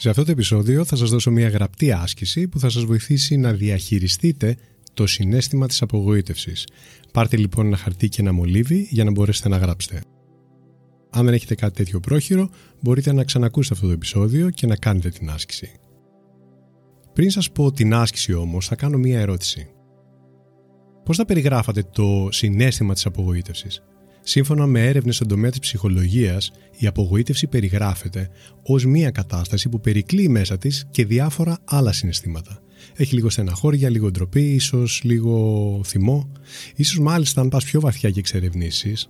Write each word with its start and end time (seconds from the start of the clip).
Σε 0.00 0.08
αυτό 0.08 0.24
το 0.24 0.30
επεισόδιο 0.30 0.84
θα 0.84 0.96
σας 0.96 1.10
δώσω 1.10 1.30
μια 1.30 1.48
γραπτή 1.48 1.92
άσκηση 1.92 2.48
που 2.48 2.58
θα 2.58 2.68
σας 2.68 2.84
βοηθήσει 2.84 3.36
να 3.36 3.52
διαχειριστείτε 3.52 4.56
το 4.94 5.06
συνέστημα 5.06 5.66
της 5.66 5.82
απογοήτευσης. 5.82 6.66
Πάρτε 7.12 7.36
λοιπόν 7.36 7.66
ένα 7.66 7.76
χαρτί 7.76 8.08
και 8.08 8.20
ένα 8.20 8.32
μολύβι 8.32 8.86
για 8.90 9.04
να 9.04 9.10
μπορέσετε 9.10 9.48
να 9.48 9.56
γράψετε. 9.56 10.00
Αν 11.10 11.24
δεν 11.24 11.34
έχετε 11.34 11.54
κάτι 11.54 11.74
τέτοιο 11.74 12.00
πρόχειρο, 12.00 12.50
μπορείτε 12.80 13.12
να 13.12 13.24
ξανακούσετε 13.24 13.74
αυτό 13.74 13.86
το 13.86 13.92
επεισόδιο 13.92 14.50
και 14.50 14.66
να 14.66 14.76
κάνετε 14.76 15.08
την 15.08 15.30
άσκηση. 15.30 15.70
Πριν 17.12 17.30
σας 17.30 17.50
πω 17.50 17.72
την 17.72 17.94
άσκηση 17.94 18.32
όμως, 18.32 18.66
θα 18.66 18.76
κάνω 18.76 18.98
μία 18.98 19.20
ερώτηση. 19.20 19.68
Πώς 21.04 21.16
θα 21.16 21.24
περιγράφατε 21.24 21.82
το 21.82 22.28
συνέστημα 22.30 22.94
της 22.94 23.06
απογοήτευσης; 23.06 23.82
Σύμφωνα 24.28 24.66
με 24.66 24.86
έρευνες 24.86 25.14
στον 25.14 25.28
τομέα 25.28 25.50
της 25.50 25.58
ψυχολογίας, 25.58 26.50
η 26.78 26.86
απογοήτευση 26.86 27.46
περιγράφεται 27.46 28.30
ως 28.62 28.84
μία 28.84 29.10
κατάσταση 29.10 29.68
που 29.68 29.80
περικλεί 29.80 30.28
μέσα 30.28 30.58
της 30.58 30.86
και 30.90 31.04
διάφορα 31.04 31.58
άλλα 31.64 31.92
συναισθήματα. 31.92 32.62
Έχει 32.96 33.14
λίγο 33.14 33.30
στεναχώρια, 33.30 33.90
λίγο 33.90 34.10
ντροπή, 34.10 34.54
ίσως 34.54 35.00
λίγο 35.04 35.80
θυμό. 35.84 36.32
Ίσως 36.76 36.98
μάλιστα 36.98 37.40
αν 37.40 37.48
πας 37.48 37.64
πιο 37.64 37.80
βαθιά 37.80 38.10
και 38.10 38.18
εξερευνήσεις, 38.18 39.08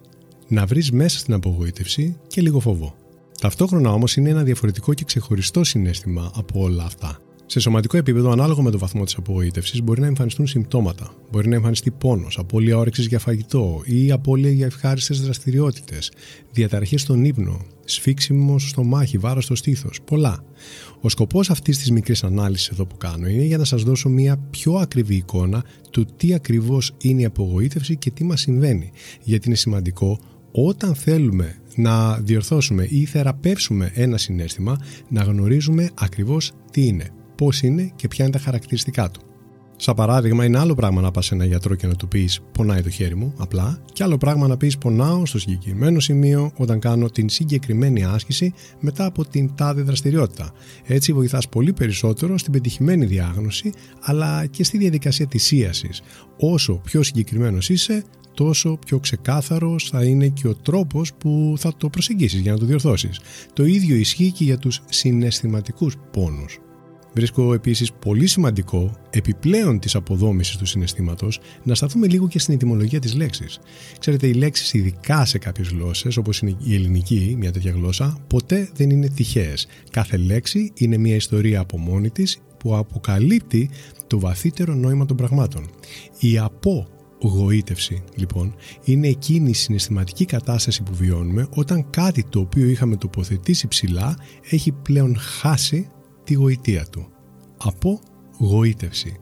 να 0.48 0.66
βρεις 0.66 0.90
μέσα 0.92 1.18
στην 1.18 1.34
απογοήτευση 1.34 2.16
και 2.26 2.40
λίγο 2.40 2.60
φόβο. 2.60 2.94
Ταυτόχρονα 3.40 3.92
όμως 3.92 4.16
είναι 4.16 4.30
ένα 4.30 4.42
διαφορετικό 4.42 4.94
και 4.94 5.04
ξεχωριστό 5.04 5.64
συνέστημα 5.64 6.30
από 6.34 6.62
όλα 6.62 6.84
αυτά. 6.84 7.18
Σε 7.50 7.60
σωματικό 7.60 7.96
επίπεδο, 7.96 8.30
ανάλογα 8.30 8.62
με 8.62 8.70
το 8.70 8.78
βαθμό 8.78 9.04
της 9.04 9.16
απογοήτευσης, 9.16 9.82
μπορεί 9.82 10.00
να 10.00 10.06
εμφανιστούν 10.06 10.46
συμπτώματα. 10.46 11.14
Μπορεί 11.30 11.48
να 11.48 11.54
εμφανιστεί 11.54 11.90
πόνος, 11.90 12.38
απώλεια 12.38 12.78
όρεξης 12.78 13.06
για 13.06 13.18
φαγητό 13.18 13.82
ή 13.84 14.12
απώλεια 14.12 14.50
για 14.50 14.66
ευχάριστες 14.66 15.20
δραστηριότητες, 15.20 16.12
διαταραχές 16.52 17.00
στον 17.00 17.24
ύπνο, 17.24 17.64
σφίξιμος 17.84 18.68
στο 18.68 18.84
μάχη, 18.84 19.18
βάρος 19.18 19.44
στο 19.44 19.54
στήθος. 19.54 20.00
Πολλά. 20.04 20.44
Ο 21.00 21.08
σκοπός 21.08 21.50
αυτής 21.50 21.78
της 21.78 21.90
μικρής 21.90 22.24
ανάλυσης 22.24 22.68
εδώ 22.68 22.86
που 22.86 22.96
κάνω 22.96 23.28
είναι 23.28 23.44
για 23.44 23.58
να 23.58 23.64
σας 23.64 23.82
δώσω 23.82 24.08
μια 24.08 24.36
πιο 24.50 24.74
ακριβή 24.74 25.14
εικόνα 25.14 25.64
του 25.90 26.06
τι 26.16 26.34
ακριβώς 26.34 26.94
είναι 27.02 27.20
η 27.20 27.24
απογοήτευση 27.24 27.96
και 27.96 28.10
τι 28.10 28.24
μας 28.24 28.40
συμβαίνει. 28.40 28.90
Γιατί 29.22 29.46
είναι 29.46 29.56
σημαντικό 29.56 30.18
όταν 30.52 30.94
θέλουμε 30.94 31.58
να 31.76 32.16
διορθώσουμε 32.16 32.86
ή 32.90 33.04
θεραπεύσουμε 33.04 33.90
ένα 33.94 34.18
συνέστημα, 34.18 34.80
να 35.08 35.22
γνωρίζουμε 35.22 35.90
ακριβώς 35.94 36.52
τι 36.70 36.86
είναι 36.86 37.12
πώς 37.38 37.62
είναι 37.62 37.92
και 37.96 38.08
ποια 38.08 38.24
είναι 38.24 38.34
τα 38.34 38.40
χαρακτηριστικά 38.40 39.10
του. 39.10 39.20
Σαν 39.80 39.94
παράδειγμα, 39.94 40.44
είναι 40.44 40.58
άλλο 40.58 40.74
πράγμα 40.74 41.00
να 41.00 41.10
πας 41.10 41.26
σε 41.26 41.34
ένα 41.34 41.44
γιατρό 41.44 41.74
και 41.74 41.86
να 41.86 41.94
του 41.94 42.08
πεις 42.08 42.40
Πονάει 42.52 42.82
το 42.82 42.90
χέρι 42.90 43.14
μου, 43.14 43.34
απλά, 43.36 43.78
και 43.92 44.02
άλλο 44.02 44.16
πράγμα 44.16 44.46
να 44.46 44.56
πεις 44.56 44.78
Πονάω 44.78 45.26
στο 45.26 45.38
συγκεκριμένο 45.38 46.00
σημείο 46.00 46.52
όταν 46.56 46.80
κάνω 46.80 47.10
την 47.10 47.28
συγκεκριμένη 47.28 48.04
άσκηση 48.04 48.54
μετά 48.80 49.04
από 49.04 49.28
την 49.28 49.54
τάδε 49.54 49.82
δραστηριότητα. 49.82 50.52
Έτσι, 50.84 51.12
βοηθάς 51.12 51.48
πολύ 51.48 51.72
περισσότερο 51.72 52.38
στην 52.38 52.52
πετυχημένη 52.52 53.06
διάγνωση 53.06 53.72
αλλά 54.00 54.46
και 54.46 54.64
στη 54.64 54.78
διαδικασία 54.78 55.26
της 55.26 55.50
ίασης. 55.52 56.02
Όσο 56.38 56.80
πιο 56.84 57.02
συγκεκριμένος 57.02 57.68
είσαι, 57.68 58.04
τόσο 58.34 58.78
πιο 58.86 58.98
ξεκάθαρος 58.98 59.88
θα 59.88 60.04
είναι 60.04 60.28
και 60.28 60.48
ο 60.48 60.54
τρόπος 60.54 61.14
που 61.14 61.54
θα 61.58 61.72
το 61.76 61.88
προσεγγίσεις 61.88 62.40
για 62.40 62.52
να 62.52 62.58
το 62.58 62.64
διορθώσεις. 62.64 63.20
Το 63.52 63.64
ίδιο 63.64 63.96
ισχύει 63.96 64.32
και 64.32 64.44
για 64.44 64.58
τους 64.58 64.82
συναισθηματικούς 64.88 65.96
πόνους. 66.12 66.58
Βρίσκω 67.14 67.54
επίσης 67.54 67.92
πολύ 67.92 68.26
σημαντικό, 68.26 68.92
επιπλέον 69.10 69.78
της 69.78 69.94
αποδόμησης 69.94 70.56
του 70.56 70.66
συναισθήματος, 70.66 71.40
να 71.62 71.74
σταθούμε 71.74 72.06
λίγο 72.06 72.28
και 72.28 72.38
στην 72.38 72.54
ετοιμολογία 72.54 72.98
της 72.98 73.14
λέξης. 73.14 73.58
Ξέρετε, 73.98 74.26
οι 74.26 74.32
λέξεις, 74.32 74.72
ειδικά 74.72 75.24
σε 75.24 75.38
κάποιες 75.38 75.68
γλώσσες, 75.68 76.16
όπως 76.16 76.40
είναι 76.40 76.56
η 76.58 76.74
ελληνική, 76.74 77.34
μια 77.38 77.52
τέτοια 77.52 77.72
γλώσσα, 77.72 78.18
ποτέ 78.26 78.68
δεν 78.74 78.90
είναι 78.90 79.08
τυχαίες. 79.08 79.66
Κάθε 79.90 80.16
λέξη 80.16 80.72
είναι 80.74 80.96
μια 80.96 81.14
ιστορία 81.14 81.60
από 81.60 81.78
μόνη 81.78 82.10
της 82.10 82.38
που 82.58 82.76
αποκαλύπτει 82.76 83.70
το 84.06 84.20
βαθύτερο 84.20 84.74
νόημα 84.74 85.04
των 85.04 85.16
πραγμάτων. 85.16 85.70
Η 86.18 86.38
απογοήτευση, 86.38 88.02
λοιπόν, 88.14 88.54
είναι 88.84 89.08
εκείνη 89.08 89.50
η 89.50 89.54
συναισθηματική 89.54 90.24
κατάσταση 90.24 90.82
που 90.82 90.94
βιώνουμε 90.94 91.46
όταν 91.54 91.90
κάτι 91.90 92.24
το 92.28 92.40
οποίο 92.40 92.66
είχαμε 92.66 92.96
τοποθετήσει 92.96 93.68
ψηλά 93.68 94.16
έχει 94.50 94.72
πλέον 94.72 95.16
χάσει 95.18 95.88
τη 96.28 96.34
γοητεία 96.34 96.86
του. 96.90 97.06
Από 97.56 98.00
γοήτευση. 98.38 99.16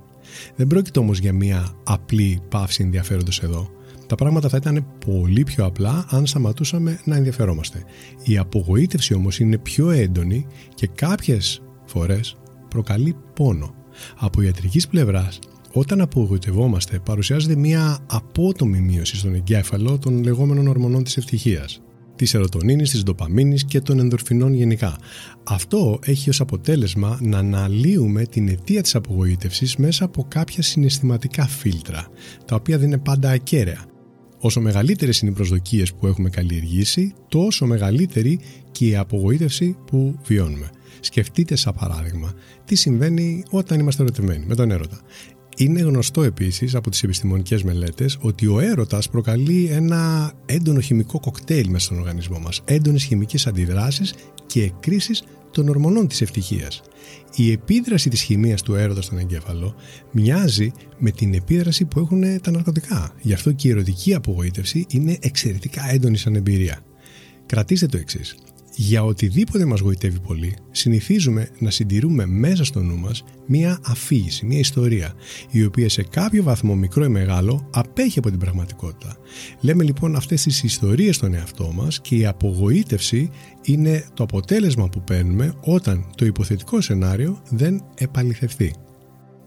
Δεν 0.56 0.66
πρόκειται 0.66 0.98
όμως 0.98 1.18
για 1.18 1.32
μια 1.32 1.72
απλή 1.84 2.40
πάυση 2.48 2.82
ενδιαφέροντος 2.82 3.42
εδώ. 3.42 3.70
Τα 4.06 4.14
πράγματα 4.14 4.48
θα 4.48 4.56
ήταν 4.56 4.86
πολύ 5.06 5.42
πιο 5.42 5.64
απλά 5.64 6.06
αν 6.10 6.26
σταματούσαμε 6.26 7.00
να 7.04 7.16
ενδιαφερόμαστε. 7.16 7.84
Η 8.24 8.38
απογοήτευση 8.38 9.14
όμως 9.14 9.38
είναι 9.38 9.58
πιο 9.58 9.90
έντονη 9.90 10.46
και 10.74 10.86
κάποιες 10.86 11.62
φορές 11.84 12.36
προκαλεί 12.68 13.16
πόνο. 13.34 13.74
Από 14.16 14.42
ιατρικής 14.42 14.88
πλευράς, 14.88 15.38
όταν 15.72 16.00
απογοητευόμαστε 16.00 16.98
παρουσιάζεται 16.98 17.56
μια 17.56 17.98
απότομη 18.06 18.80
μείωση 18.80 19.16
στον 19.16 19.34
εγκέφαλο 19.34 19.98
των 19.98 20.22
λεγόμενων 20.22 20.66
ορμονών 20.66 21.04
της 21.04 21.16
ευτυχίας 21.16 21.80
της 22.16 22.34
ερωτονίνης, 22.34 22.90
της 22.90 23.02
ντοπαμίνης 23.02 23.64
και 23.64 23.80
των 23.80 23.98
ενδορφινών 23.98 24.54
γενικά. 24.54 24.98
Αυτό 25.44 25.98
έχει 26.04 26.28
ως 26.28 26.40
αποτέλεσμα 26.40 27.18
να 27.22 27.38
αναλύουμε 27.38 28.24
την 28.24 28.48
αιτία 28.48 28.82
της 28.82 28.94
απογοήτευσης 28.94 29.76
μέσα 29.76 30.04
από 30.04 30.24
κάποια 30.28 30.62
συναισθηματικά 30.62 31.46
φίλτρα, 31.46 32.08
τα 32.44 32.54
οποία 32.54 32.78
δεν 32.78 32.86
είναι 32.86 32.98
πάντα 32.98 33.30
ακέραια. 33.30 33.84
Όσο 34.38 34.60
μεγαλύτερες 34.60 35.20
είναι 35.20 35.30
οι 35.30 35.34
προσδοκίες 35.34 35.94
που 35.94 36.06
έχουμε 36.06 36.30
καλλιεργήσει, 36.30 37.12
τόσο 37.28 37.66
μεγαλύτερη 37.66 38.40
και 38.72 38.86
η 38.86 38.96
απογοήτευση 38.96 39.76
που 39.86 40.18
βιώνουμε. 40.24 40.70
Σκεφτείτε, 41.00 41.56
σαν 41.56 41.74
παράδειγμα, 41.80 42.32
τι 42.64 42.74
συμβαίνει 42.74 43.42
όταν 43.50 43.80
είμαστε 43.80 44.02
ερωτευμένοι 44.02 44.44
με 44.46 44.54
τον 44.54 44.70
έρωτα. 44.70 45.00
Είναι 45.58 45.80
γνωστό 45.80 46.22
επίσης 46.22 46.74
από 46.74 46.90
τις 46.90 47.02
επιστημονικές 47.02 47.62
μελέτες 47.62 48.18
ότι 48.20 48.46
ο 48.46 48.60
έρωτας 48.60 49.08
προκαλεί 49.08 49.68
ένα 49.70 50.32
έντονο 50.46 50.80
χημικό 50.80 51.20
κοκτέιλ 51.20 51.70
μέσα 51.70 51.84
στον 51.84 51.98
οργανισμό 51.98 52.38
μας, 52.38 52.62
έντονες 52.64 53.04
χημικές 53.04 53.46
αντιδράσεις 53.46 54.14
και 54.46 54.62
εκκρίσεις 54.62 55.22
των 55.50 55.68
ορμονών 55.68 56.08
της 56.08 56.20
ευτυχίας. 56.20 56.82
Η 57.34 57.52
επίδραση 57.52 58.08
της 58.08 58.22
χημίας 58.22 58.62
του 58.62 58.74
έρωτα 58.74 59.02
στον 59.02 59.18
εγκέφαλο 59.18 59.74
μοιάζει 60.10 60.72
με 60.98 61.10
την 61.10 61.34
επίδραση 61.34 61.84
που 61.84 62.00
έχουν 62.00 62.40
τα 62.40 62.50
ναρκωτικά. 62.50 63.12
Γι' 63.20 63.32
αυτό 63.32 63.52
και 63.52 63.68
η 63.68 63.70
ερωτική 63.70 64.14
απογοήτευση 64.14 64.86
είναι 64.88 65.18
εξαιρετικά 65.20 65.90
έντονη 65.90 66.16
σαν 66.16 66.34
εμπειρία. 66.34 66.80
Κρατήστε 67.46 67.86
το 67.86 67.96
εξής. 67.96 68.36
Για 68.78 69.04
οτιδήποτε 69.04 69.64
μας 69.64 69.80
γοητεύει 69.80 70.20
πολύ, 70.20 70.56
συνηθίζουμε 70.70 71.48
να 71.58 71.70
συντηρούμε 71.70 72.26
μέσα 72.26 72.64
στο 72.64 72.80
νου 72.80 72.96
μας 72.96 73.24
μία 73.46 73.78
αφήγηση, 73.84 74.46
μία 74.46 74.58
ιστορία, 74.58 75.14
η 75.50 75.64
οποία 75.64 75.88
σε 75.88 76.02
κάποιο 76.02 76.42
βαθμό 76.42 76.74
μικρό 76.74 77.04
ή 77.04 77.08
μεγάλο 77.08 77.68
απέχει 77.72 78.18
από 78.18 78.30
την 78.30 78.38
πραγματικότητα. 78.38 79.16
Λέμε 79.60 79.84
λοιπόν 79.84 80.16
αυτές 80.16 80.42
τις 80.42 80.62
ιστορίες 80.62 81.16
στον 81.16 81.34
εαυτό 81.34 81.72
μας 81.74 82.00
και 82.00 82.16
η 82.16 82.26
απογοήτευση 82.26 83.30
είναι 83.62 84.04
το 84.14 84.22
αποτέλεσμα 84.22 84.88
που 84.88 85.02
παίρνουμε 85.02 85.54
όταν 85.60 86.06
το 86.16 86.24
υποθετικό 86.24 86.80
σενάριο 86.80 87.42
δεν 87.50 87.84
επαληθευτεί. 87.94 88.74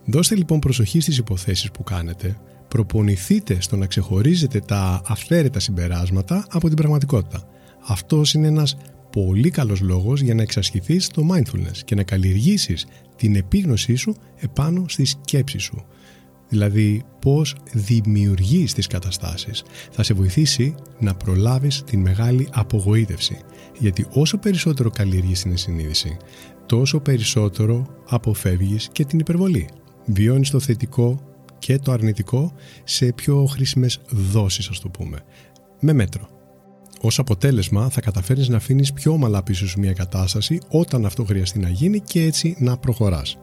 Δώστε 0.06 0.36
λοιπόν 0.36 0.60
προσοχή 0.60 1.00
στις 1.00 1.18
υποθέσεις 1.18 1.72
που 1.72 1.84
κάνετε, 1.84 2.38
προπονηθείτε 2.68 3.58
στο 3.62 3.76
να 3.76 3.86
ξεχωρίζετε 3.86 4.60
τα 4.60 5.02
αυθαίρετα 5.06 5.60
συμπεράσματα 5.60 6.46
από 6.50 6.68
την 6.68 6.78
πραγματικότητα. 6.78 7.44
Αυτός 7.88 8.34
είναι 8.34 8.48
ένας 8.48 8.78
πολύ 9.12 9.50
καλός 9.50 9.82
λόγος 9.82 10.22
για 10.22 10.36
να 10.36 10.42
εξασχηθείς 10.42 11.08
το 11.08 11.28
mindfulness 11.32 11.78
και 11.86 11.96
να 11.96 12.04
καλλιεργήσεις 12.04 12.86
την 13.16 13.36
επίγνωσή 13.36 13.96
σου 13.96 14.16
επάνω 14.36 14.86
στη 14.88 15.06
σκέψη 15.06 15.58
σου. 15.58 15.86
Δηλαδή 16.50 17.04
πώς 17.22 17.56
δημιουργείς 17.74 18.74
τις 18.74 18.88
καταστάσεις. 18.88 19.64
Θα 19.92 20.04
σε 20.04 20.14
βοηθήσει 20.14 20.76
να 21.00 21.14
προλάβεις 21.16 21.84
την 21.84 22.02
μεγάλη 22.02 22.48
απογοήτευση. 22.52 23.38
Γιατί 23.80 24.06
όσο 24.14 24.38
περισσότερο 24.38 24.90
καλλιεργείς 24.90 25.42
την 25.42 25.58
συνείδηση, 25.58 26.18
τόσο 26.66 27.00
περισσότερο 27.00 27.86
αποφεύγεις 28.08 28.90
και 28.92 29.06
την 29.06 29.20
υπερβολή. 29.20 29.70
Βιώνεις 30.06 30.50
το 30.50 30.60
θετικό 30.60 31.20
και 31.60 31.80
το 31.80 31.92
αρνητικό 31.92 32.54
σε 32.84 33.12
πιο 33.12 33.46
χρήσιμες 33.46 34.00
δόσεις 34.10 34.68
ας 34.70 34.80
το 34.80 34.90
πούμε. 34.90 35.18
Με 35.80 35.94
μέτρο. 35.94 36.39
Ως 37.02 37.20
αποτέλεσμα 37.20 37.90
θα 37.90 38.02
καταφέρεις 38.02 38.48
να 38.48 38.56
αφήνεις 38.58 38.94
πιο 38.94 39.12
ομαλά 39.12 39.44
πίσω 39.44 39.68
σου 39.68 39.80
μια 39.80 39.94
κατάσταση 39.94 40.60
όταν 40.70 41.06
αυτό 41.06 41.24
χρειαστεί 41.24 41.60
να 41.60 41.70
γίνει 41.70 42.00
και 42.00 42.22
έτσι 42.24 42.56
να 42.60 42.78
προχωράς. 42.78 43.38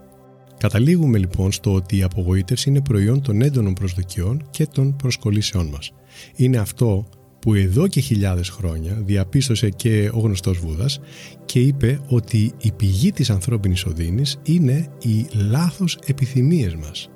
Καταλήγουμε 0.59 1.19
λοιπόν 1.19 1.53
στο 1.53 1.75
ότι 1.75 1.97
η 1.97 2.03
απογοήτευση 2.03 2.69
είναι 2.69 2.81
προϊόν 2.81 3.23
των 3.23 3.43
έντονων 3.43 3.73
προσδοκιών 3.73 4.47
και 4.51 4.67
των 4.67 4.97
προσκολήσεών 4.97 5.67
μας. 5.67 5.93
Είναι 6.37 6.57
αυτό 6.57 7.07
που 7.39 7.55
εδώ 7.55 7.87
και 7.87 8.01
χιλιάδες 8.01 8.49
χρόνια 8.49 9.03
διαπίστωσε 9.05 9.71
και 9.71 10.11
ο 10.15 10.19
γνωστός 10.19 10.59
Βούδας 10.59 11.01
και 11.45 11.61
είπε 11.61 12.01
ότι 12.09 12.53
η 12.59 12.73
πηγή 12.73 13.13
της 13.13 13.31
ανθρώπινης 13.31 13.85
οδύνης 13.85 14.39
είναι 14.43 14.89
οι 15.03 15.27
λάθος 15.33 15.99
επιθυμίες 16.07 16.75
μας. 16.75 17.11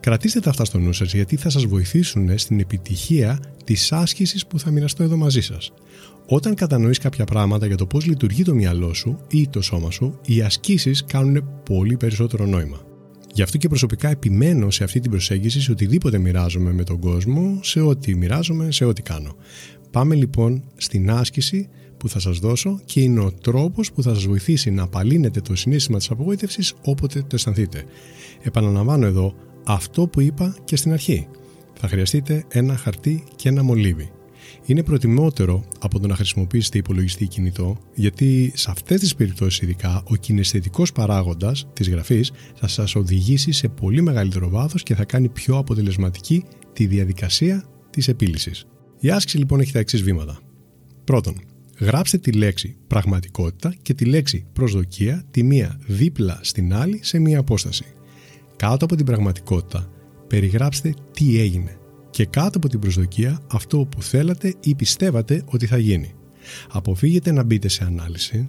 Κρατήστε 0.00 0.40
τα 0.40 0.50
αυτά 0.50 0.64
στο 0.64 0.78
νου 0.78 0.92
σας 0.92 1.14
γιατί 1.14 1.36
θα 1.36 1.50
σας 1.50 1.64
βοηθήσουν 1.64 2.38
στην 2.38 2.60
επιτυχία 2.60 3.40
της 3.64 3.92
άσκησης 3.92 4.46
που 4.46 4.58
θα 4.58 4.70
μοιραστώ 4.70 5.02
εδώ 5.02 5.16
μαζί 5.16 5.40
σας. 5.40 5.72
Όταν 6.26 6.54
κατανοείς 6.54 6.98
κάποια 6.98 7.24
πράγματα 7.24 7.66
για 7.66 7.76
το 7.76 7.86
πώς 7.86 8.06
λειτουργεί 8.06 8.42
το 8.42 8.54
μυαλό 8.54 8.94
σου 8.94 9.18
ή 9.30 9.48
το 9.48 9.62
σώμα 9.62 9.90
σου, 9.90 10.20
οι 10.26 10.42
ασκήσεις 10.42 11.04
κάνουν 11.04 11.44
πολύ 11.64 11.96
περισσότερο 11.96 12.46
νόημα. 12.46 12.80
Γι' 13.34 13.42
αυτό 13.42 13.58
και 13.58 13.68
προσωπικά 13.68 14.08
επιμένω 14.08 14.70
σε 14.70 14.84
αυτή 14.84 15.00
την 15.00 15.10
προσέγγιση 15.10 15.60
σε 15.60 15.70
οτιδήποτε 15.70 16.18
μοιράζομαι 16.18 16.72
με 16.72 16.84
τον 16.84 16.98
κόσμο, 16.98 17.58
σε 17.62 17.80
ό,τι 17.80 18.16
μοιράζομαι, 18.16 18.70
σε 18.70 18.84
ό,τι 18.84 19.02
κάνω. 19.02 19.36
Πάμε 19.90 20.14
λοιπόν 20.14 20.64
στην 20.76 21.10
άσκηση 21.10 21.68
που 21.96 22.08
θα 22.08 22.20
σας 22.20 22.38
δώσω 22.38 22.80
και 22.84 23.00
είναι 23.00 23.20
ο 23.20 23.32
τρόπος 23.32 23.92
που 23.92 24.02
θα 24.02 24.14
σας 24.14 24.24
βοηθήσει 24.24 24.70
να 24.70 24.82
απαλύνετε 24.82 25.40
το 25.40 25.56
συνέστημα 25.56 25.98
της 25.98 26.10
απογοήτευσης 26.10 26.74
όποτε 26.84 27.20
το 27.20 27.28
αισθανθείτε. 27.32 27.84
Επαναλαμβάνω 28.42 29.06
εδώ 29.06 29.34
αυτό 29.68 30.06
που 30.06 30.20
είπα 30.20 30.56
και 30.64 30.76
στην 30.76 30.92
αρχή. 30.92 31.26
Θα 31.74 31.88
χρειαστείτε 31.88 32.44
ένα 32.48 32.76
χαρτί 32.76 33.24
και 33.36 33.48
ένα 33.48 33.62
μολύβι. 33.62 34.10
Είναι 34.66 34.82
προτιμότερο 34.82 35.64
από 35.80 36.00
το 36.00 36.06
να 36.06 36.14
χρησιμοποιήσετε 36.14 36.78
υπολογιστή 36.78 37.26
κινητό, 37.26 37.78
γιατί 37.94 38.52
σε 38.54 38.70
αυτές 38.70 39.00
τις 39.00 39.14
περιπτώσεις, 39.14 39.60
ειδικά, 39.60 40.02
ο 40.04 40.16
κινηστικό 40.16 40.82
παράγοντας 40.94 41.68
της 41.72 41.88
γραφής 41.88 42.32
θα 42.54 42.68
σας 42.68 42.94
οδηγήσει 42.94 43.52
σε 43.52 43.68
πολύ 43.68 44.00
μεγαλύτερο 44.00 44.48
βάθος 44.48 44.82
και 44.82 44.94
θα 44.94 45.04
κάνει 45.04 45.28
πιο 45.28 45.56
αποτελεσματική 45.56 46.44
τη 46.72 46.86
διαδικασία 46.86 47.64
της 47.90 48.08
επίλυσης. 48.08 48.64
Η 48.98 49.10
άσκηση 49.10 49.38
λοιπόν 49.38 49.60
έχει 49.60 49.72
τα 49.72 49.78
εξής 49.78 50.02
βήματα. 50.02 50.38
Πρώτον, 51.04 51.34
γράψτε 51.78 52.18
τη 52.18 52.32
λέξη 52.32 52.76
πραγματικότητα 52.86 53.74
και 53.82 53.94
τη 53.94 54.04
λέξη 54.04 54.46
προσδοκία 54.52 55.24
τη 55.30 55.42
μία 55.42 55.80
δίπλα 55.86 56.38
στην 56.42 56.74
άλλη 56.74 56.98
σε 57.02 57.18
μία 57.18 57.38
απόσταση. 57.38 57.84
Κάτω 58.58 58.84
από 58.84 58.96
την 58.96 59.06
πραγματικότητα, 59.06 59.90
περιγράψτε 60.26 60.94
τι 61.10 61.40
έγινε 61.40 61.78
και 62.10 62.26
κάτω 62.26 62.58
από 62.58 62.68
την 62.68 62.78
προσδοκία 62.80 63.40
αυτό 63.52 63.78
που 63.78 64.02
θέλατε 64.02 64.54
ή 64.60 64.74
πιστεύατε 64.74 65.42
ότι 65.46 65.66
θα 65.66 65.78
γίνει. 65.78 66.12
Αποφύγετε 66.70 67.32
να 67.32 67.42
μπείτε 67.42 67.68
σε 67.68 67.84
ανάλυση, 67.84 68.48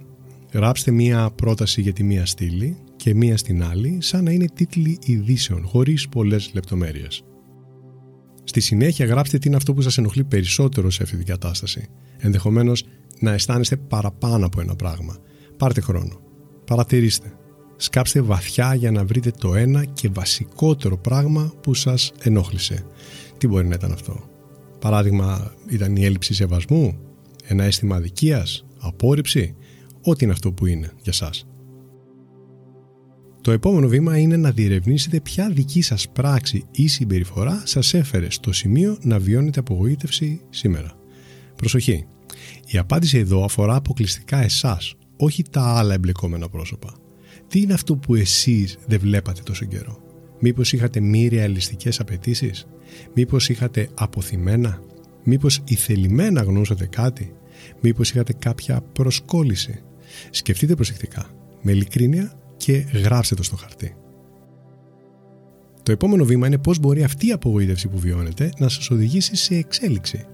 γράψτε 0.52 0.90
μία 0.90 1.30
πρόταση 1.30 1.80
για 1.80 1.92
τη 1.92 2.02
μία 2.02 2.26
στήλη 2.26 2.76
και 2.96 3.14
μία 3.14 3.36
στην 3.36 3.64
άλλη 3.64 3.98
σαν 4.00 4.24
να 4.24 4.30
είναι 4.30 4.46
τίτλοι 4.54 4.98
ειδήσεων 5.02 5.66
χωρίς 5.66 6.08
πολλές 6.08 6.50
λεπτομέρειες. 6.54 7.24
Στη 8.44 8.60
συνέχεια 8.60 9.06
γράψτε 9.06 9.38
τι 9.38 9.48
είναι 9.48 9.56
αυτό 9.56 9.74
που 9.74 9.82
σας 9.82 9.98
ενοχλεί 9.98 10.24
περισσότερο 10.24 10.90
σε 10.90 11.02
αυτή 11.02 11.16
την 11.16 11.26
κατάσταση. 11.26 11.88
Ενδεχομένως 12.18 12.84
να 13.20 13.32
αισθάνεστε 13.32 13.76
παραπάνω 13.76 14.46
από 14.46 14.60
ένα 14.60 14.76
πράγμα. 14.76 15.16
Πάρτε 15.56 15.80
χρόνο. 15.80 16.20
Παρατηρήστε. 16.64 17.34
Σκάψτε 17.82 18.20
βαθιά 18.20 18.74
για 18.74 18.90
να 18.90 19.04
βρείτε 19.04 19.30
το 19.30 19.54
ένα 19.54 19.84
και 19.84 20.08
βασικότερο 20.08 20.96
πράγμα 20.98 21.52
που 21.62 21.74
σας 21.74 22.12
ενόχλησε. 22.22 22.84
Τι 23.38 23.46
μπορεί 23.48 23.66
να 23.66 23.74
ήταν 23.74 23.92
αυτό; 23.92 24.20
Παράδειγμα, 24.78 25.54
ήταν 25.68 25.96
η 25.96 26.04
έλλειψη 26.04 26.34
σεβασμού, 26.34 26.98
ένα 27.44 27.64
αίσθημα 27.64 27.96
αδικίας, 27.96 28.66
απόρριψη, 28.78 29.54
ό,τι 30.02 30.24
είναι 30.24 30.32
αυτό 30.32 30.52
που 30.52 30.66
είναι 30.66 30.92
για 31.02 31.12
σας. 31.12 31.46
Το 33.40 33.50
επόμενο 33.50 33.88
βήμα 33.88 34.18
είναι 34.18 34.36
να 34.36 34.50
διερευνήσετε 34.50 35.20
ποια 35.20 35.50
δική 35.50 35.82
σας 35.82 36.08
πράξη 36.08 36.64
ή 36.70 36.86
συμπεριφορά 36.86 37.62
σας 37.64 37.94
έφερε 37.94 38.30
στο 38.30 38.52
σημείο 38.52 38.98
να 39.02 39.18
βιώνετε 39.18 39.60
απογοήτευση 39.60 40.40
σήμερα. 40.50 40.92
Προσοχή! 41.56 42.06
Η 42.66 42.78
απάντηση 42.78 43.18
εδώ 43.18 43.44
αφορά 43.44 43.74
αποκλειστικά 43.74 44.42
εσάς, 44.42 44.94
όχι 45.16 45.42
τα 45.50 45.62
άλλα 45.62 45.94
εμπλεκόμενα 45.94 46.48
πρόσωπα. 46.48 46.99
Τι 47.50 47.60
είναι 47.60 47.72
αυτό 47.72 47.96
που 47.96 48.14
εσείς 48.14 48.78
δεν 48.86 49.00
βλέπατε 49.00 49.40
τόσο 49.44 49.64
καιρό; 49.64 49.98
Μήπως 50.38 50.72
είχατε 50.72 51.00
μη 51.00 51.28
ρεαλιστικές 51.28 52.00
απαιτήσεις, 52.00 52.66
μήπως 53.14 53.48
είχατε 53.48 53.88
αποθυμένα, 53.94 54.82
μήπως 55.24 55.62
ηθελημένα 55.64 56.42
γνώσατε 56.42 56.86
κάτι, 56.86 57.32
μήπως 57.80 58.10
είχατε 58.10 58.32
κάποια 58.32 58.80
προσκόλληση; 58.92 59.82
Σκεφτείτε 60.30 60.74
προσεκτικά, 60.74 61.26
με 61.62 61.72
ειλικρίνεια 61.72 62.32
και 62.56 62.72
γράψτε 62.92 63.34
το 63.34 63.42
στο 63.42 63.56
χαρτί. 63.56 63.94
Το 65.82 65.92
επόμενο 65.92 66.24
βήμα 66.24 66.46
είναι 66.46 66.58
πώς 66.58 66.78
μπορεί 66.78 67.02
αυτή 67.02 67.26
η 67.26 67.32
απογοήτευση 67.32 67.88
που 67.88 67.98
βιώνετε 67.98 68.52
να 68.58 68.68
σας 68.68 68.90
οδηγήσει 68.90 69.36
σε 69.36 69.54
εξέλιξη. 69.54 70.26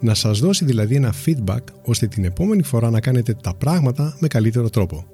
Να 0.00 0.14
σας 0.14 0.38
δώσει 0.38 0.64
δηλαδή 0.64 0.94
ένα 0.94 1.14
feedback 1.24 1.62
ώστε 1.84 2.06
την 2.06 2.24
επόμενη 2.24 2.62
φορά 2.62 2.90
να 2.90 3.00
κάνετε 3.00 3.34
τα 3.34 3.54
πράγματα 3.54 4.16
με 4.18 4.28
καλύτερο 4.28 4.70
τρόπο. 4.70 5.06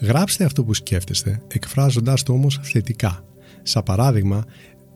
Γράψτε 0.00 0.44
αυτό 0.44 0.64
που 0.64 0.74
σκέφτεστε, 0.74 1.42
εκφράζοντας 1.48 2.22
το 2.22 2.32
όμως 2.32 2.60
θετικά. 2.62 3.24
Σαν 3.62 3.82
παράδειγμα, 3.82 4.44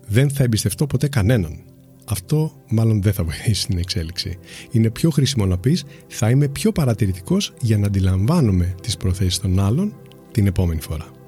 δεν 0.07 0.31
θα 0.31 0.43
εμπιστευτώ 0.43 0.87
ποτέ 0.87 1.09
κανέναν. 1.09 1.65
Αυτό 2.05 2.53
μάλλον 2.69 3.03
δεν 3.03 3.13
θα 3.13 3.25
βοηθήσει 3.25 3.67
την 3.67 3.79
εξέλιξη. 3.79 4.39
Είναι 4.71 4.91
πιο 4.91 5.11
χρήσιμο 5.11 5.47
να 5.47 5.59
πεις 5.59 5.85
θα 6.09 6.31
είμαι 6.31 6.49
πιο 6.49 6.73
παρατηρητικός 6.73 7.53
για 7.61 7.79
να 7.79 7.87
αντιλαμβάνομαι 7.87 8.75
τις 8.83 8.97
προθέσεις 8.97 9.39
των 9.39 9.61
άλλων 9.61 9.95
την 10.31 10.47
επόμενη 10.47 10.81
φορά. 10.81 11.20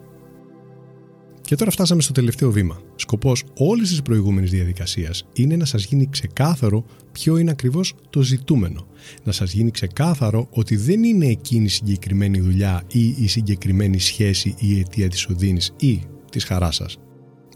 Και 1.52 1.58
τώρα 1.58 1.70
φτάσαμε 1.70 2.02
στο 2.02 2.12
τελευταίο 2.12 2.50
βήμα. 2.50 2.80
Σκοπός 2.96 3.44
όλης 3.56 3.88
της 3.88 4.02
προηγούμενης 4.02 4.50
διαδικασίας 4.50 5.24
είναι 5.32 5.56
να 5.56 5.64
σας 5.64 5.84
γίνει 5.84 6.06
ξεκάθαρο 6.06 6.84
ποιο 7.12 7.36
είναι 7.36 7.50
ακριβώς 7.50 7.94
το 8.10 8.22
ζητούμενο. 8.22 8.86
Να 9.24 9.32
σας 9.32 9.52
γίνει 9.52 9.70
ξεκάθαρο 9.70 10.48
ότι 10.50 10.76
δεν 10.76 11.02
είναι 11.02 11.26
εκείνη 11.26 11.64
η 11.64 11.68
συγκεκριμένη 11.68 12.40
δουλειά 12.40 12.82
ή 12.92 13.14
η 13.18 13.26
συγκεκριμένη 13.26 13.98
σχέση 13.98 14.54
ή 14.58 14.68
η 14.68 14.78
αιτία 14.78 15.08
της 15.08 15.26
οδύνης 15.26 15.72
ή 15.78 16.02
της 16.30 16.44
χαράς 16.44 16.74
σας. 16.74 16.98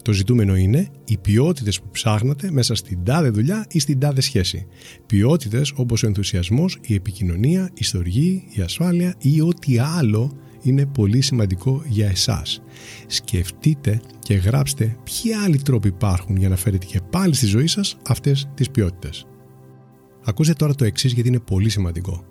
Το 0.03 0.13
ζητούμενο 0.13 0.57
είναι 0.57 0.89
οι 1.05 1.17
ποιότητες 1.19 1.81
που 1.81 1.91
ψάχνατε 1.91 2.51
μέσα 2.51 2.75
στην 2.75 3.05
τάδε 3.05 3.29
δουλειά 3.29 3.67
ή 3.71 3.79
στην 3.79 3.99
τάδε 3.99 4.21
σχέση. 4.21 4.67
Ποιότητες 5.07 5.73
όπως 5.77 6.03
ο 6.03 6.07
ενθουσιασμός, 6.07 6.79
η 6.81 6.95
επικοινωνία, 6.95 7.71
η 7.75 7.85
στοργή, 7.85 8.45
η 8.57 8.61
ασφάλεια 8.61 9.15
ή 9.19 9.41
ό,τι 9.41 9.79
άλλο 9.79 10.33
είναι 10.69 10.87
πολύ 10.87 11.21
σημαντικό 11.21 11.83
για 11.87 12.09
εσάς. 12.09 12.63
Σκεφτείτε 13.07 14.01
και 14.19 14.35
γράψτε 14.35 14.97
ποιοι 15.05 15.33
άλλοι 15.33 15.59
τρόποι 15.59 15.89
υπάρχουν 15.89 16.37
για 16.37 16.49
να 16.49 16.57
φέρετε 16.57 16.87
και 16.87 17.01
πάλι 17.11 17.35
στη 17.35 17.47
ζωή 17.47 17.67
σας 17.67 17.97
αυτές 18.07 18.49
τις 18.55 18.71
ποιότητες. 18.71 19.27
Ακούστε 20.25 20.53
τώρα 20.53 20.75
το 20.75 20.85
εξής 20.85 21.13
γιατί 21.13 21.29
είναι 21.29 21.39
πολύ 21.39 21.69
σημαντικό. 21.69 22.25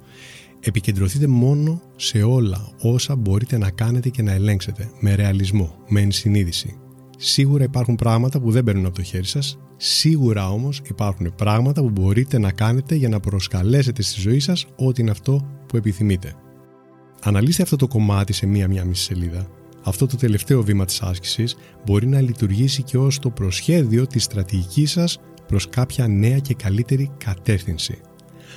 Επικεντρωθείτε 0.59 1.27
μόνο 1.27 1.81
σε 1.95 2.21
όλα 2.21 2.69
όσα 2.81 3.15
μπορείτε 3.15 3.57
να 3.57 3.69
κάνετε 3.69 4.09
και 4.09 4.21
να 4.21 4.31
ελέγξετε 4.31 4.89
με 4.99 5.15
ρεαλισμό, 5.15 5.75
με 5.87 6.01
ενσυνείδηση. 6.01 6.77
Σίγουρα 7.17 7.63
υπάρχουν 7.63 7.95
πράγματα 7.95 8.39
που 8.39 8.51
δεν 8.51 8.63
παίρνουν 8.63 8.85
από 8.85 8.95
το 8.95 9.03
χέρι 9.03 9.25
σας, 9.25 9.57
σίγουρα 9.77 10.49
όμως 10.49 10.81
υπάρχουν 10.89 11.35
πράγματα 11.35 11.81
που 11.81 11.89
μπορείτε 11.89 12.37
να 12.37 12.51
κάνετε 12.51 12.95
για 12.95 13.09
να 13.09 13.19
προσκαλέσετε 13.19 14.01
στη 14.01 14.21
ζωή 14.21 14.39
σας 14.39 14.65
ό,τι 14.75 15.01
είναι 15.01 15.11
αυτό 15.11 15.47
που 15.67 15.77
επιθυμείτε. 15.77 16.35
Αναλύστε 17.27 17.63
αυτό 17.63 17.75
το 17.75 17.87
κομμάτι 17.87 18.33
σε 18.33 18.45
μία-μία 18.45 18.85
μισή 18.85 19.03
σελίδα. 19.03 19.47
Αυτό 19.83 20.05
το 20.05 20.15
τελευταίο 20.15 20.63
βήμα 20.63 20.85
της 20.85 21.01
άσκησης 21.01 21.55
μπορεί 21.85 22.07
να 22.07 22.21
λειτουργήσει 22.21 22.83
και 22.83 22.97
ως 22.97 23.19
το 23.19 23.29
προσχέδιο 23.29 24.07
της 24.07 24.23
στρατηγικής 24.23 24.91
σας 24.91 25.19
προς 25.47 25.69
κάποια 25.69 26.07
νέα 26.07 26.39
και 26.39 26.53
καλύτερη 26.53 27.11
κατεύθυνση. 27.17 27.97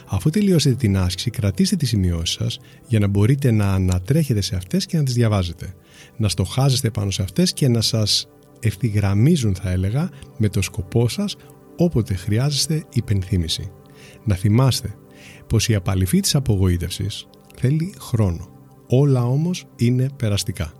Αφού 0.06 0.30
τελειώσετε 0.30 0.74
την 0.74 0.96
άσκηση, 0.96 1.30
κρατήστε 1.30 1.76
τις 1.76 1.88
σημειώσεις 1.88 2.34
σας 2.34 2.58
για 2.86 2.98
να 2.98 3.06
μπορείτε 3.06 3.50
να 3.50 3.72
ανατρέχετε 3.72 4.40
σε 4.40 4.56
αυτές 4.56 4.86
και 4.86 4.96
να 4.96 5.02
τις 5.02 5.14
διαβάζετε. 5.14 5.74
Να 6.16 6.28
στοχάζεστε 6.28 6.90
πάνω 6.90 7.10
σε 7.10 7.22
αυτές 7.22 7.52
και 7.52 7.68
να 7.68 7.80
σας 7.80 8.28
ευθυγραμμίζουν 8.60 9.54
θα 9.54 9.70
έλεγα 9.70 10.10
με 10.38 10.48
το 10.48 10.62
σκοπό 10.62 11.08
σας 11.08 11.36
όποτε 11.76 12.14
χρειάζεστε 12.14 12.84
υπενθύμηση. 12.92 13.70
Να 14.24 14.34
θυμάστε 14.34 14.94
πως 15.46 15.68
η 15.68 15.74
απαλυφή 15.74 16.20
της 16.20 16.34
απογοήτευσης 16.34 17.26
θέλει 17.56 17.94
χρόνο. 17.98 18.57
Όλα 18.88 19.24
όμως 19.24 19.66
είναι 19.76 20.08
περαστικά. 20.16 20.72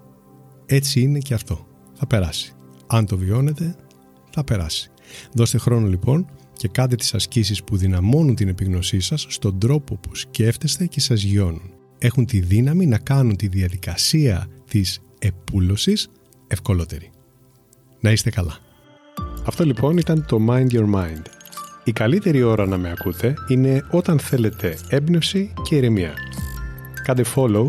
Έτσι 0.67 1.01
είναι 1.01 1.19
και 1.19 1.35
αυτό. 1.35 1.67
Θα 1.95 2.07
περάσει. 2.07 2.53
Αν 2.87 3.07
το 3.07 3.17
βιώνετε, 3.17 3.77
θα 4.31 4.45
περάσει. 4.45 4.91
Δώστε 5.33 5.59
χρόνο 5.59 5.87
λοιπόν 5.87 6.27
και 6.53 6.69
κάντε 6.69 6.95
τις 6.95 7.15
ασκήσεις 7.15 7.65
που 7.65 7.77
δυναμώνουν 7.77 8.35
την 8.35 8.49
επιγνωσή 8.49 9.01
σας 9.01 9.27
στον 9.29 9.59
τρόπο 9.59 9.97
που 9.97 10.15
σκέφτεστε 10.15 10.87
και 10.87 11.01
σας 11.01 11.23
γιώνουν. 11.23 11.73
Έχουν 11.99 12.27
τη 12.27 12.41
δύναμη 12.41 12.87
να 12.87 12.99
κάνουν 12.99 13.37
τη 13.37 13.49
διαδικασία 13.49 14.47
της 14.71 15.01
επούλωσης 15.19 16.09
ευκολότερη. 16.47 17.11
Να 18.01 18.11
είστε 18.11 18.31
καλά. 18.31 18.59
Αυτό 19.47 19.65
λοιπόν 19.65 19.97
ήταν 19.97 20.25
το 20.29 20.39
Mind 20.49 20.71
Your 20.71 20.95
Mind 20.95 21.23
Η 21.85 21.93
καλύτερη 21.93 22.43
ώρα 22.43 22.67
να 22.67 22.77
με 22.77 22.91
ακούτε 22.91 23.35
είναι 23.49 23.85
όταν 23.91 24.19
θέλετε 24.19 24.79
έμπνευση 24.89 25.53
και 25.63 25.77
ηρεμία. 25.77 26.13
Κάντε 27.05 27.25
follow 27.35 27.69